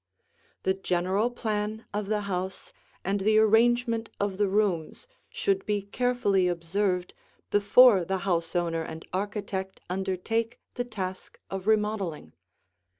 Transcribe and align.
The 0.63 0.73
general 0.73 1.29
plan 1.29 1.85
of 1.93 2.07
the 2.07 2.21
house 2.21 2.73
and 3.05 3.19
the 3.19 3.37
arrangement 3.37 4.09
of 4.19 4.39
the 4.39 4.47
rooms 4.47 5.05
should 5.29 5.63
be 5.67 5.83
carefully 5.83 6.47
observed 6.47 7.13
before 7.51 8.03
the 8.03 8.17
house 8.25 8.55
owner 8.55 8.81
and 8.81 9.05
architect 9.13 9.79
undertake 9.91 10.59
the 10.73 10.85
task 10.85 11.39
of 11.51 11.67
remodeling. 11.67 12.33